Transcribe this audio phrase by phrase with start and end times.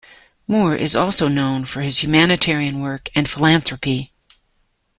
[0.47, 4.11] Moore is also known for his humanitarian work and philanthropy.